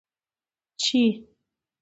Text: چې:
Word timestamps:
چې: 0.81 0.99